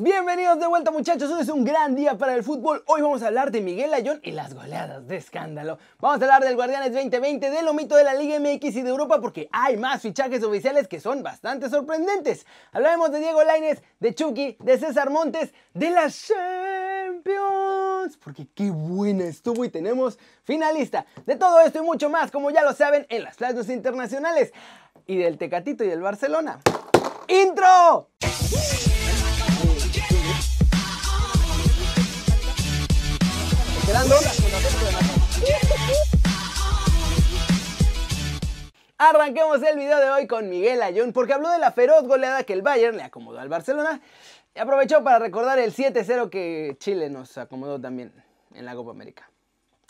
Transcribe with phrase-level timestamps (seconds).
[0.00, 2.84] Bienvenidos de vuelta muchachos, hoy es un gran día para el fútbol.
[2.86, 5.80] Hoy vamos a hablar de Miguel Ayón y las goleadas de escándalo.
[5.98, 9.20] Vamos a hablar del Guardianes 2020, del omito de la Liga MX y de Europa
[9.20, 12.46] porque hay más fichajes oficiales que son bastante sorprendentes.
[12.70, 17.36] Hablaremos de Diego Lainez, de Chucky, de César Montes, de la Champions,
[18.22, 21.06] porque qué buena estuvo y tenemos finalista.
[21.26, 24.52] De todo esto y mucho más, como ya lo saben, en las plazas internacionales.
[25.08, 26.60] Y del Tecatito y el Barcelona.
[27.26, 28.10] ¡Intro!
[38.98, 42.52] Arranquemos el video de hoy con Miguel Ayun porque habló de la feroz goleada que
[42.52, 44.02] el Bayern le acomodó al Barcelona
[44.54, 48.12] y aprovechó para recordar el 7-0 que Chile nos acomodó también
[48.54, 49.30] en la Copa América.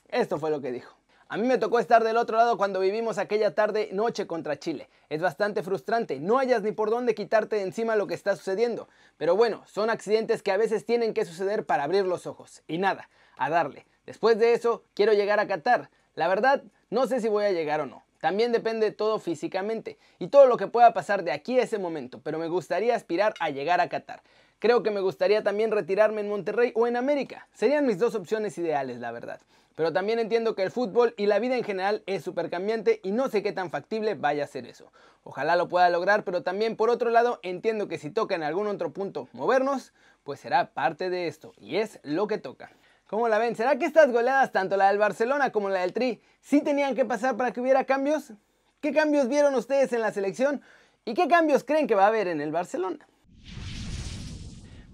[0.08, 0.96] Esto fue lo que dijo.
[1.30, 4.88] A mí me tocó estar del otro lado cuando vivimos aquella tarde noche contra Chile.
[5.10, 8.88] Es bastante frustrante, no hayas ni por dónde quitarte de encima lo que está sucediendo.
[9.16, 12.62] Pero bueno, son accidentes que a veces tienen que suceder para abrir los ojos.
[12.66, 13.86] Y nada, a darle.
[14.08, 15.90] Después de eso, quiero llegar a Qatar.
[16.14, 18.06] La verdad, no sé si voy a llegar o no.
[18.22, 22.18] También depende todo físicamente y todo lo que pueda pasar de aquí a ese momento,
[22.24, 24.22] pero me gustaría aspirar a llegar a Qatar.
[24.60, 27.48] Creo que me gustaría también retirarme en Monterrey o en América.
[27.52, 29.42] Serían mis dos opciones ideales, la verdad.
[29.74, 33.12] Pero también entiendo que el fútbol y la vida en general es súper cambiante y
[33.12, 34.90] no sé qué tan factible vaya a ser eso.
[35.22, 38.68] Ojalá lo pueda lograr, pero también por otro lado entiendo que si toca en algún
[38.68, 39.92] otro punto movernos,
[40.24, 42.70] pues será parte de esto y es lo que toca.
[43.08, 43.56] ¿Cómo la ven?
[43.56, 47.06] ¿Será que estas goleadas, tanto la del Barcelona como la del Tri, sí tenían que
[47.06, 48.34] pasar para que hubiera cambios?
[48.82, 50.60] ¿Qué cambios vieron ustedes en la selección?
[51.06, 53.08] ¿Y qué cambios creen que va a haber en el Barcelona?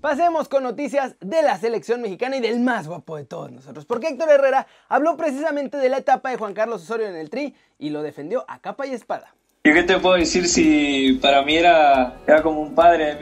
[0.01, 4.07] Pasemos con noticias de la selección mexicana y del más guapo de todos nosotros, porque
[4.07, 7.91] Héctor Herrera habló precisamente de la etapa de Juan Carlos Osorio en el Tri y
[7.91, 9.35] lo defendió a capa y espada.
[9.67, 13.17] ¿Yo qué te puedo decir si para mí era, era como un padre,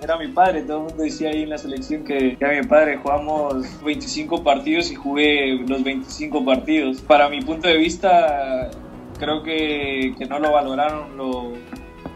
[0.00, 2.98] era mi padre, todo el mundo decía ahí en la selección que era mi padre,
[2.98, 7.00] jugamos 25 partidos y jugué los 25 partidos.
[7.00, 8.70] Para mi punto de vista,
[9.18, 11.54] creo que, que no lo valoraron lo,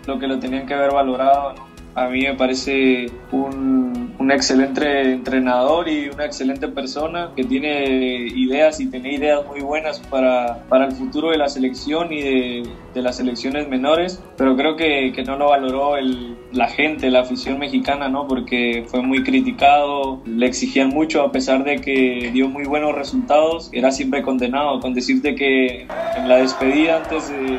[0.06, 1.56] lo, que lo tenían que haber valorado.
[1.96, 8.80] A mí me parece un un excelente entrenador y una excelente persona que tiene ideas
[8.80, 12.62] y tiene ideas muy buenas para, para el futuro de la selección y de,
[12.94, 17.20] de las selecciones menores, pero creo que, que no lo valoró el, la gente, la
[17.20, 18.26] afición mexicana, ¿no?
[18.26, 23.70] porque fue muy criticado, le exigían mucho a pesar de que dio muy buenos resultados,
[23.72, 25.86] era siempre condenado, con decirte que
[26.16, 27.58] en la despedida antes de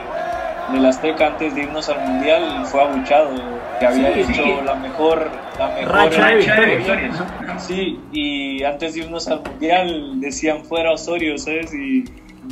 [0.72, 3.31] del Azteca antes de irnos al Mundial fue abuchado,
[3.79, 7.12] que había hecho la mejor, la mejor de
[7.57, 11.73] Sí, y antes de irnos al Mundial decían fuera Osorio, ¿sabes?
[11.73, 12.06] Y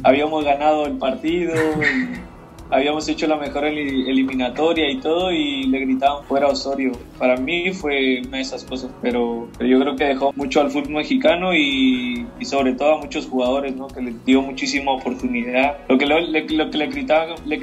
[0.04, 1.54] habíamos ganado el partido.
[1.56, 2.31] Y
[2.72, 6.94] habíamos hecho la mejor eliminatoria y todo y le gritaban fuera Osorio.
[7.20, 10.94] Para mí fue una de esas cosas, pero, yo creo que dejó mucho al fútbol
[10.94, 13.88] mexicano y, sobre todo a muchos jugadores, ¿no?
[13.88, 15.78] que le dio muchísima oportunidad.
[15.88, 17.60] Lo que, le, lo que le, gritaban, le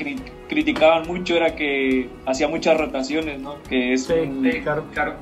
[0.49, 3.63] criticaban mucho era que hacía muchas rotaciones, ¿no?
[3.69, 4.09] que es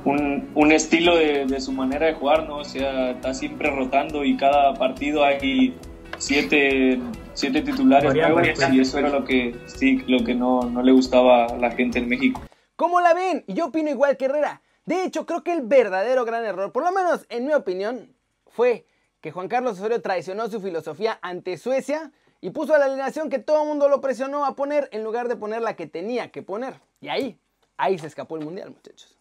[0.05, 2.57] un, un, estilo de, de, su manera de jugar, ¿no?
[2.57, 5.73] o sea, está siempre rotando y cada partido hay
[6.17, 6.99] siete,
[7.37, 11.45] siete titulares nuevos y eso era lo que, sí, lo que no, no le gustaba
[11.45, 12.41] a la gente en México.
[12.75, 13.43] ¿Cómo la ven?
[13.47, 14.61] Yo opino igual que Herrera.
[14.85, 18.15] De hecho, creo que el verdadero gran error, por lo menos en mi opinión,
[18.47, 18.87] fue
[19.21, 22.11] que Juan Carlos Osorio traicionó su filosofía ante Suecia
[22.41, 25.27] y puso a la alineación que todo el mundo lo presionó a poner en lugar
[25.27, 26.79] de poner la que tenía que poner.
[27.01, 27.37] Y ahí,
[27.77, 29.16] ahí se escapó el mundial, muchachos.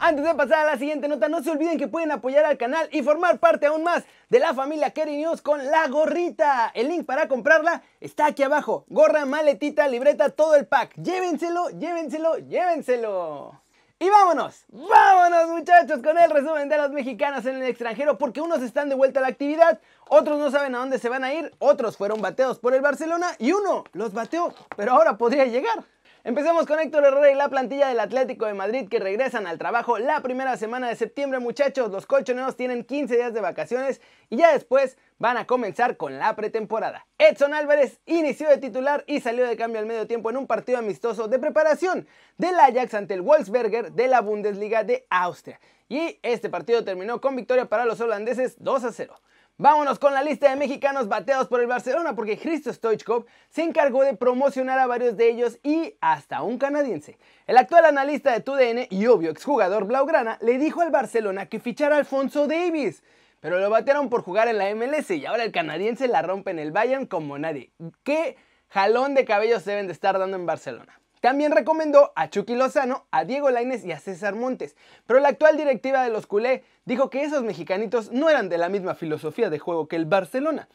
[0.00, 2.88] Antes de pasar a la siguiente nota, no se olviden que pueden apoyar al canal
[2.92, 6.70] y formar parte aún más de la familia Kerry News con la gorrita.
[6.74, 8.84] El link para comprarla está aquí abajo.
[8.88, 10.94] Gorra, maletita, libreta, todo el pack.
[10.96, 13.60] Llévenselo, llévenselo, llévenselo.
[14.00, 18.60] Y vámonos, vámonos muchachos con el resumen de los mexicanos en el extranjero porque unos
[18.60, 21.54] están de vuelta a la actividad, otros no saben a dónde se van a ir,
[21.60, 25.84] otros fueron bateados por el Barcelona y uno los bateó, pero ahora podría llegar.
[26.26, 29.98] Empecemos con Héctor Herrera y la plantilla del Atlético de Madrid que regresan al trabajo
[29.98, 31.90] la primera semana de septiembre, muchachos.
[31.90, 34.00] Los colchoneros tienen 15 días de vacaciones
[34.30, 37.06] y ya después van a comenzar con la pretemporada.
[37.18, 40.78] Edson Álvarez inició de titular y salió de cambio al medio tiempo en un partido
[40.78, 42.08] amistoso de preparación
[42.38, 45.60] del Ajax ante el Wolfsberger de la Bundesliga de Austria.
[45.90, 49.14] Y este partido terminó con victoria para los holandeses 2 a 0.
[49.56, 54.02] Vámonos con la lista de mexicanos bateados por el Barcelona porque Christo Stoichkov se encargó
[54.02, 57.18] de promocionar a varios de ellos y hasta un canadiense.
[57.46, 61.94] El actual analista de TUDN y obvio exjugador Blaugrana le dijo al Barcelona que fichara
[61.94, 63.04] a Alfonso Davis,
[63.38, 66.58] pero lo batearon por jugar en la MLS y ahora el canadiense la rompe en
[66.58, 67.70] el Bayern como nadie.
[68.02, 68.36] ¿Qué
[68.66, 71.00] jalón de cabellos deben de estar dando en Barcelona?
[71.24, 74.76] También recomendó a Chucky Lozano, a Diego Lainez y a César Montes.
[75.06, 78.68] Pero la actual directiva de los culé dijo que esos mexicanitos no eran de la
[78.68, 80.68] misma filosofía de juego que el Barcelona.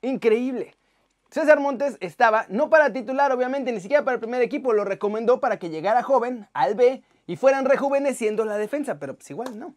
[0.00, 0.76] Increíble.
[1.32, 5.40] César Montes estaba, no para titular obviamente, ni siquiera para el primer equipo, lo recomendó
[5.40, 9.74] para que llegara joven al B y fueran rejuveneciendo la defensa, pero pues igual no.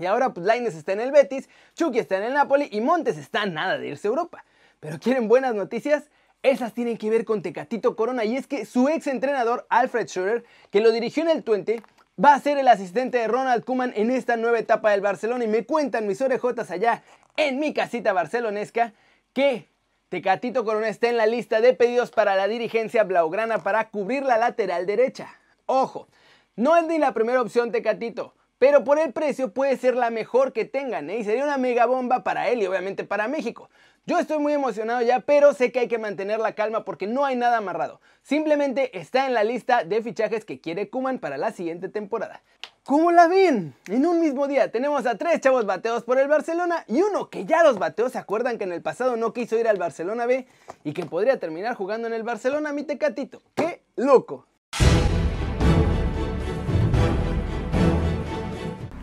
[0.00, 3.16] Y ahora pues Laines está en el Betis, Chucky está en el Napoli y Montes
[3.16, 4.44] está nada de irse a Europa.
[4.80, 6.10] Pero ¿quieren buenas noticias?
[6.42, 10.44] Esas tienen que ver con Tecatito Corona y es que su ex entrenador Alfred Schroeder,
[10.70, 11.82] que lo dirigió en el Twente,
[12.22, 15.48] va a ser el asistente de Ronald Koeman en esta nueva etapa del Barcelona y
[15.48, 17.02] me cuentan mis orejotas allá
[17.36, 18.92] en mi casita barcelonesca
[19.32, 19.68] que
[20.10, 24.38] Tecatito Corona está en la lista de pedidos para la dirigencia blaugrana para cubrir la
[24.38, 25.28] lateral derecha.
[25.66, 26.08] Ojo,
[26.56, 30.52] no es ni la primera opción Tecatito, pero por el precio puede ser la mejor
[30.52, 31.18] que tengan ¿eh?
[31.18, 33.70] y sería una mega bomba para él y obviamente para México.
[34.08, 37.26] Yo estoy muy emocionado ya, pero sé que hay que mantener la calma porque no
[37.26, 38.00] hay nada amarrado.
[38.22, 42.40] Simplemente está en la lista de fichajes que quiere Kuman para la siguiente temporada.
[42.84, 43.74] ¿Cómo la ven?
[43.86, 47.44] En un mismo día tenemos a tres chavos bateos por el Barcelona y uno que
[47.44, 48.08] ya los bateó.
[48.08, 50.46] ¿Se acuerdan que en el pasado no quiso ir al Barcelona B
[50.84, 53.42] y que podría terminar jugando en el Barcelona mi tecatito?
[53.54, 54.46] ¡Qué loco!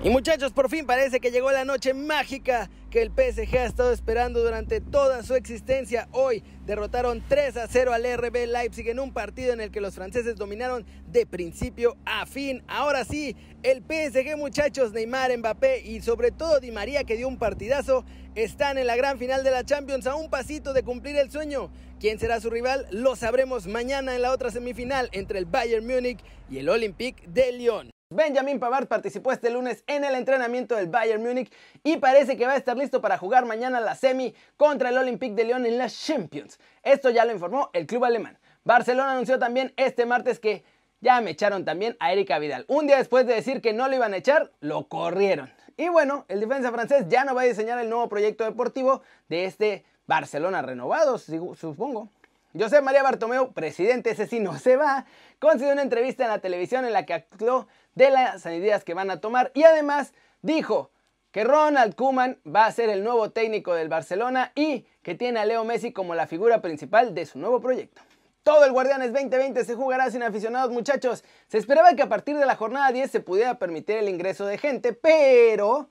[0.05, 3.91] Y muchachos, por fin parece que llegó la noche mágica que el PSG ha estado
[3.91, 6.07] esperando durante toda su existencia.
[6.11, 9.95] Hoy derrotaron 3 a 0 al RB Leipzig en un partido en el que los
[9.95, 12.61] franceses dominaron de principio a fin.
[12.67, 17.39] Ahora sí, el PSG muchachos, Neymar, Mbappé y sobre todo Di María que dio un
[17.39, 18.05] partidazo,
[18.35, 21.71] están en la gran final de la Champions a un pasito de cumplir el sueño.
[21.99, 22.85] ¿Quién será su rival?
[22.91, 27.51] Lo sabremos mañana en la otra semifinal entre el Bayern Múnich y el Olympique de
[27.53, 27.94] Lyon.
[28.11, 31.51] Benjamin Pavard participó este lunes en el entrenamiento del Bayern Múnich
[31.83, 35.33] y parece que va a estar listo para jugar mañana la semi contra el Olympique
[35.33, 36.59] de Lyon en la Champions.
[36.83, 38.37] Esto ya lo informó el club alemán.
[38.63, 40.63] Barcelona anunció también este martes que
[41.01, 42.65] ya me echaron también a Erika Vidal.
[42.67, 45.51] Un día después de decir que no lo iban a echar, lo corrieron.
[45.75, 49.45] Y bueno, el defensa francés ya no va a diseñar el nuevo proyecto deportivo de
[49.45, 52.09] este Barcelona renovado, supongo.
[52.57, 55.05] José María Bartomeu, presidente, ese sí no se va,
[55.39, 59.09] concedió una entrevista en la televisión en la que actuó de las medidas que van
[59.09, 60.91] a tomar y además dijo
[61.31, 65.45] que Ronald Koeman va a ser el nuevo técnico del Barcelona y que tiene a
[65.45, 68.01] Leo Messi como la figura principal de su nuevo proyecto.
[68.43, 71.23] Todo el Guardianes 2020 se jugará sin aficionados muchachos.
[71.47, 74.57] Se esperaba que a partir de la jornada 10 se pudiera permitir el ingreso de
[74.57, 75.89] gente, pero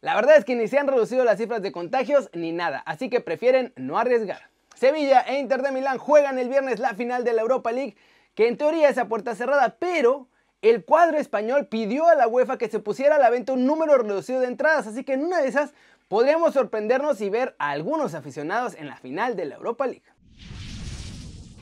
[0.00, 3.08] la verdad es que ni se han reducido las cifras de contagios ni nada, así
[3.08, 4.50] que prefieren no arriesgar.
[4.76, 7.96] Sevilla e Inter de Milán juegan el viernes la final de la Europa League,
[8.36, 10.28] que en teoría es a puerta cerrada, pero
[10.62, 13.96] el cuadro español pidió a la UEFA que se pusiera a la venta un número
[13.96, 15.72] reducido de entradas, así que en una de esas
[16.08, 20.02] podríamos sorprendernos y ver a algunos aficionados en la final de la Europa League.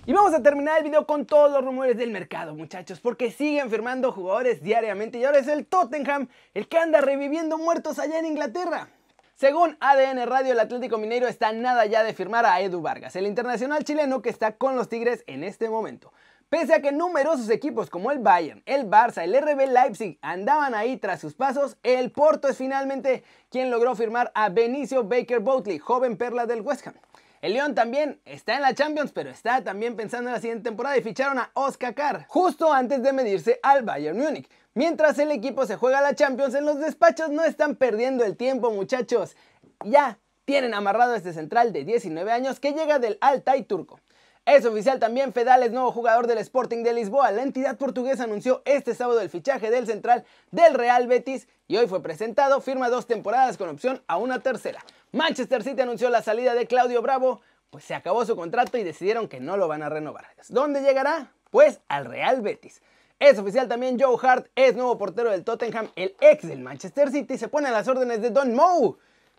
[0.06, 3.69] Y vamos a terminar el video con todos los rumores del mercado, muchachos, porque siguen
[3.70, 8.26] firmando jugadores diariamente y ahora es el Tottenham el que anda reviviendo muertos allá en
[8.26, 8.88] Inglaterra.
[9.34, 13.26] Según ADN Radio, el Atlético Mineiro está nada ya de firmar a Edu Vargas, el
[13.26, 16.12] internacional chileno que está con los Tigres en este momento.
[16.48, 20.96] Pese a que numerosos equipos como el Bayern, el Barça, el RB Leipzig andaban ahí
[20.96, 26.16] tras sus pasos, el Porto es finalmente quien logró firmar a Benicio Baker Boatley, joven
[26.16, 26.94] perla del West Ham.
[27.43, 30.96] El León también está en la Champions, pero está también pensando en la siguiente temporada
[30.96, 34.49] y ficharon a Oscar Carr justo antes de medirse al Bayern Múnich.
[34.75, 38.71] Mientras el equipo se juega la Champions, en los despachos no están perdiendo el tiempo,
[38.71, 39.37] muchachos.
[39.85, 43.99] Ya tienen amarrado este central de 19 años que llega del Altay turco.
[44.47, 47.33] Es oficial también, Fedal es nuevo jugador del Sporting de Lisboa.
[47.33, 51.88] La entidad portuguesa anunció este sábado el fichaje del central del Real Betis y hoy
[51.88, 52.61] fue presentado.
[52.61, 54.85] Firma dos temporadas con opción a una tercera.
[55.11, 59.26] Manchester City anunció la salida de Claudio Bravo, pues se acabó su contrato y decidieron
[59.26, 60.26] que no lo van a renovar.
[60.49, 61.33] ¿Dónde llegará?
[61.50, 62.83] Pues al Real Betis.
[63.19, 67.37] Es oficial también Joe Hart, es nuevo portero del Tottenham, el ex del Manchester City,
[67.37, 68.95] se pone a las órdenes de Don Moe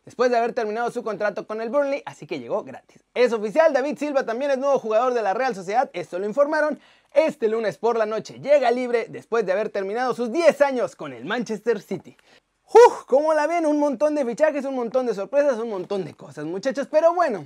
[0.08, 3.04] después de haber terminado su contrato con el Burnley, así que llegó gratis.
[3.14, 6.80] Es oficial, David Silva también es nuevo jugador de la Real Sociedad, esto lo informaron
[7.14, 8.40] este lunes por la noche.
[8.40, 12.16] Llega libre después de haber terminado sus 10 años con el Manchester City.
[12.70, 13.66] Uf, ¿Cómo la ven?
[13.66, 16.88] Un montón de fichajes, un montón de sorpresas, un montón de cosas, muchachos.
[16.90, 17.46] Pero bueno,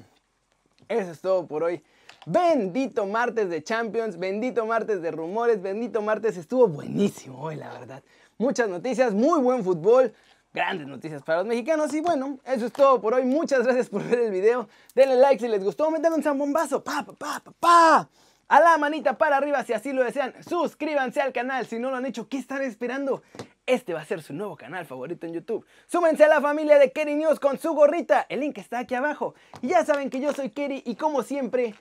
[0.88, 1.84] eso es todo por hoy.
[2.28, 6.38] Bendito martes de Champions, bendito martes de rumores, bendito martes.
[6.38, 8.04] Estuvo buenísimo hoy, la verdad.
[8.38, 10.14] Muchas noticias, muy buen fútbol.
[10.54, 11.94] Grandes noticias para los mexicanos.
[11.94, 13.24] Y bueno, eso es todo por hoy.
[13.24, 14.68] Muchas gracias por ver el video.
[14.94, 15.90] Denle like si les gustó.
[15.90, 16.84] Metan un zambombazo.
[16.84, 18.10] Pa, pa, pa, pa, pa.
[18.50, 20.34] A la manita para arriba si así lo desean.
[20.46, 22.28] Suscríbanse al canal si no lo han hecho.
[22.28, 23.24] ¿Qué están esperando?
[23.66, 25.66] Este va a ser su nuevo canal favorito en YouTube.
[25.88, 28.26] Súmense a la familia de Kerry News con su gorrita.
[28.28, 29.36] El link está aquí abajo.
[29.62, 31.76] Y ya saben que yo soy Kerry y como siempre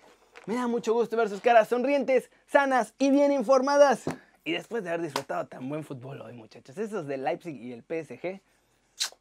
[0.47, 4.05] Me da mucho gusto ver sus caras sonrientes, sanas y bien informadas.
[4.45, 7.83] Y después de haber disfrutado tan buen fútbol hoy, muchachos, esos de Leipzig y el
[7.83, 8.41] PSG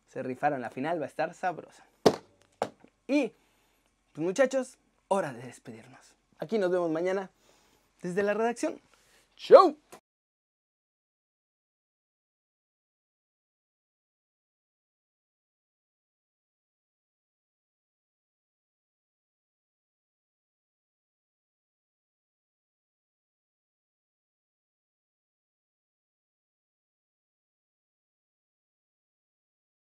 [0.09, 0.61] se rifaron.
[0.61, 1.85] La final va a estar sabrosa.
[3.07, 3.31] Y,
[4.11, 6.15] pues muchachos, hora de despedirnos.
[6.39, 7.31] Aquí nos vemos mañana
[8.01, 8.81] desde la redacción.
[9.35, 9.77] ¡Chau!